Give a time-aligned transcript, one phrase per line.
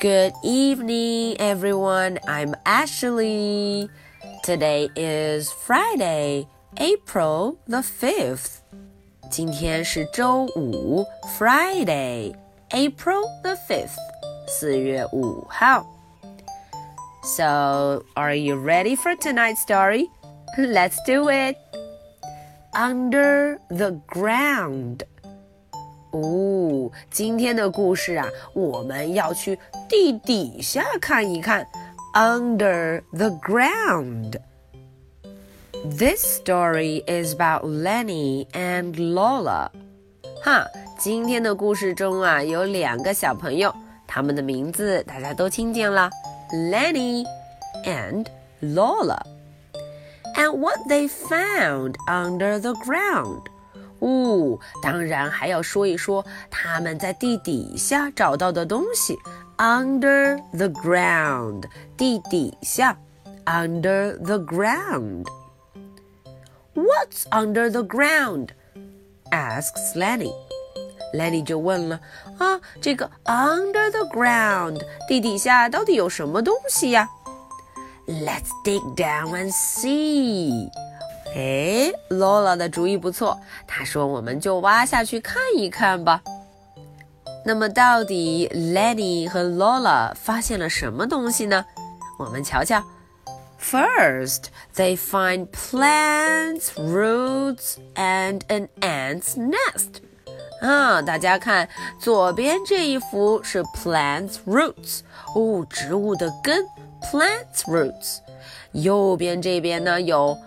[0.00, 2.18] Good evening, everyone.
[2.28, 3.88] I'm Ashley.
[4.44, 6.46] Today is Friday,
[6.76, 8.58] April the 5th.
[9.30, 11.04] 今天是周五，
[11.38, 12.34] Friday,
[12.70, 13.96] April the 5th.
[14.46, 15.84] 四月五号。
[17.24, 20.08] So, are you ready for tonight's story?
[20.56, 21.56] Let's do it.
[22.72, 25.04] Under the ground.
[26.12, 31.66] 哦，今天的故事啊，我们要去地底下看一看。
[32.14, 34.38] Under the ground.
[35.84, 39.68] This story is about Lenny and Lola.
[40.42, 40.66] 哈，
[40.98, 43.74] 今天的故事中啊，有两个小朋友，
[44.06, 46.08] 他们的名字大家都听见了，
[46.72, 47.26] Lenny
[47.84, 48.24] and
[48.62, 49.20] Lola.
[50.36, 53.42] And what they found under the ground.
[54.01, 59.15] 哦，当然还要说一说他们在地底下找到的东西
[59.57, 61.63] ，under the ground，
[61.95, 62.97] 地底下
[63.45, 65.25] ，under the ground。
[66.73, 68.49] What's under the ground?
[69.31, 70.33] asks Lenny.
[71.13, 71.99] Lenny 就问了
[72.39, 77.07] 啊，这个 under the ground，地底下到底有什么东西呀
[78.07, 80.69] ？Let's dig down and see.
[81.33, 83.39] 哎，Lola 的主意不错。
[83.65, 86.21] 她说：“我们就挖下去看一看吧。”
[87.45, 91.65] 那么，到底 Lenny 和 Lola 发现了什么东西呢？
[92.19, 92.83] 我们瞧瞧。
[93.59, 100.01] First, they find plants, roots, and an ant's nest.
[100.61, 104.99] 啊，大家看，左边这一幅是 plants, roots，
[105.35, 106.65] 哦，植物的根
[107.01, 108.17] ，plants, roots。
[108.73, 110.37] 右边这边呢有。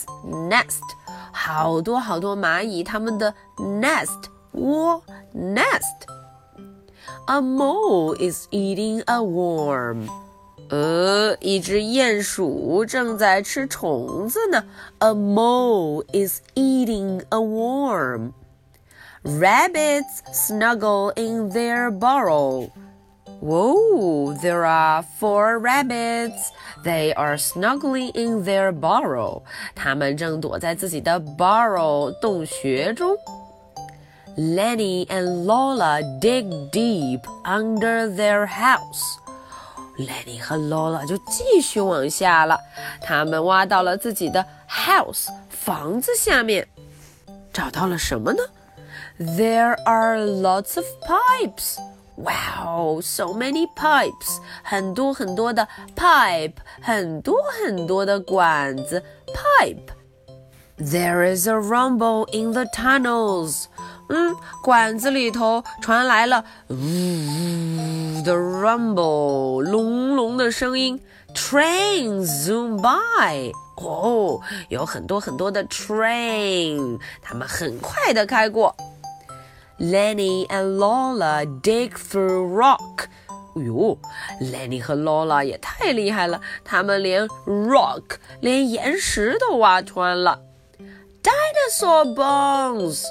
[0.00, 0.80] ants nest，
[1.32, 5.02] 好多好多蚂蚁，它们的 nest 窝
[5.34, 10.08] nest。A mole is eating a worm。
[10.68, 14.64] 呃，一只鼹鼠正在吃虫子呢。
[14.98, 18.32] A mole is eating a worm.
[19.22, 22.70] Rabbits snuggle in their burrow.
[23.40, 26.52] Whoa, there are four rabbits.
[26.84, 29.42] They are snuggling in their burrow.
[29.74, 33.16] 他们正躲在自己的 burrow 洞穴中。
[34.36, 39.02] Lenny and Lola dig deep under their house.
[39.98, 42.58] Lenny 和 Lola 就继续往下了，
[43.00, 46.68] 他们挖到了自己的 house 房子下面，
[47.52, 48.42] 找到了什么呢？
[49.18, 51.78] There are lots of pipes.
[52.16, 63.64] Wow, so many pipes，很多很多的 pipe，很多很多的管子 pipe。There is a rumble in the tunnels。
[64.08, 71.00] 嗯，管子里头传来了呜的 rumble，隆隆的声音。
[71.34, 73.52] Trains zoom by。
[73.76, 78.74] 哦，有很多很多的 train，它们很快的开过。
[79.80, 83.06] Lenny and Lola dig through rock。
[83.56, 83.98] 哎呦，
[84.40, 90.40] Lenny 和 Lola 也太厉害了，他们连 rock 连岩石都挖穿了。
[91.22, 93.02] Dinosaur bones。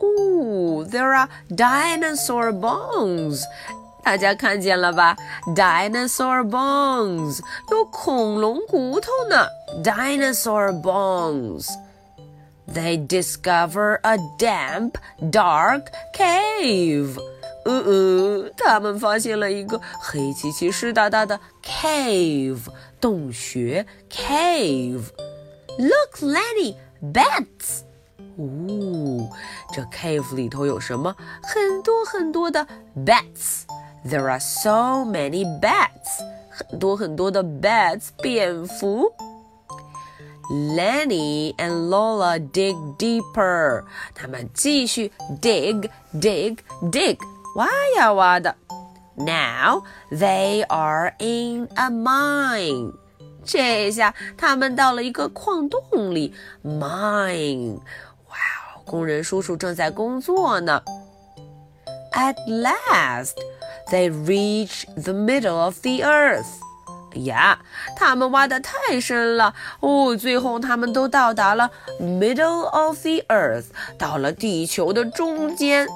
[0.00, 3.42] 哦，there are dinosaur bones。
[4.02, 5.16] 大家看见了吧？
[5.54, 9.46] Dinosaur bones 有恐龙骨头呢。
[9.82, 11.68] Dinosaur bones。
[12.68, 14.96] they discover a damp,
[15.30, 17.18] dark cave.
[17.64, 22.60] 呃呃，他们发现了一个黑漆漆、湿哒哒的 cave
[23.00, 27.80] 洞穴 cave。Look, Lenny, bats.
[28.36, 29.30] 哦，
[29.72, 31.14] 这 cave 里头有什么？
[31.42, 32.66] 很多很多的
[32.96, 33.62] bats.
[34.06, 36.20] There are so many bats.
[36.50, 39.10] 很多很多的 bats 蝙蝠。
[40.50, 43.84] Lenny and Lola dig deeper.
[44.14, 45.10] 他们继续
[45.40, 46.58] dig, dig,
[46.90, 47.16] dig，
[47.56, 47.66] 挖
[47.96, 48.54] 呀挖的。
[49.16, 52.92] Now they are in a mine.
[53.44, 57.76] 这下他们到了一个矿洞里，mine。
[58.28, 58.36] 哇
[58.74, 60.82] 哦，工人叔叔正在工作呢。
[62.12, 63.34] At last,
[63.90, 66.46] they reach the middle of the earth.
[67.14, 67.58] 呀，
[67.96, 70.16] 他们挖的太深了哦！
[70.16, 71.70] 最后他们都到达了
[72.00, 73.66] middle of the earth，
[73.96, 75.86] 到了地球的中间。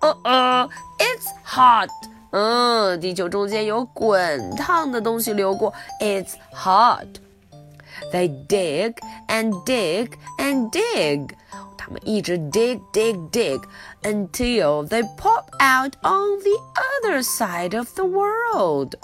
[0.00, 1.88] 哦哦，it's hot。
[2.30, 8.94] 嗯，地球中间有滚烫的东西流过，it's hot。They dig
[9.26, 11.30] and dig and dig。
[11.76, 13.60] 他们一直 dig dig dig
[14.02, 16.56] until they pop out on the
[17.02, 18.94] other side of the world.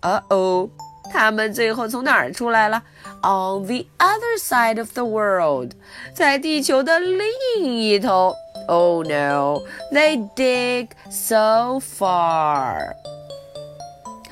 [0.00, 0.70] Uh oh.
[1.12, 2.82] 他们最后从哪儿出来了？
[3.22, 5.72] On the other side of the world，
[6.14, 8.34] 在地球的另一头。
[8.68, 9.62] Oh no,
[9.92, 12.94] they dig so far.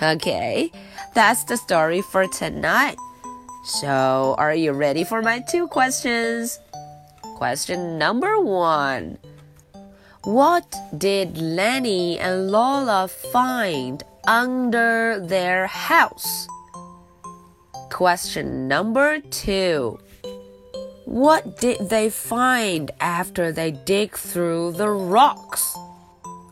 [0.00, 0.71] Okay,
[1.15, 2.97] that's the story for tonight.
[3.65, 6.61] So, are you ready for my two questions?
[7.37, 9.19] Question number one
[10.23, 10.65] What
[10.97, 16.47] did Lenny and Lola find under their house?
[17.93, 19.99] Question number two
[21.05, 25.75] What did they find after they dig through the rocks?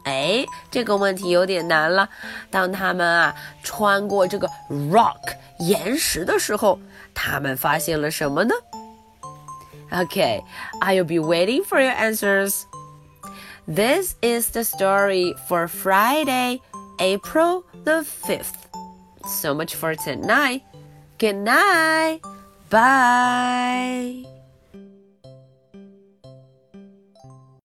[0.05, 2.09] 哎，这个问题有点难了。
[2.51, 6.79] 当他们啊穿过这个 rock 岩石的时候，
[7.13, 8.55] 他们发现了什么呢？
[9.91, 10.43] Okay,
[10.81, 12.65] I'll be waiting for your answers.
[13.67, 16.61] This is the story for Friday,
[16.99, 18.67] April the 5th.
[19.27, 20.63] So much for tonight.
[21.22, 22.22] Good night.
[22.72, 24.26] Bye.